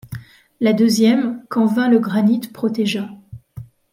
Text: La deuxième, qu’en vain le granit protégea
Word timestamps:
La 0.61 0.73
deuxième, 0.73 1.43
qu’en 1.47 1.67
vain 1.67 1.87
le 1.87 1.99
granit 1.99 2.39
protégea 2.51 3.07